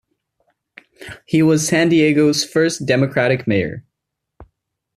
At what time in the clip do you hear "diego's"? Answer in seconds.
1.89-2.43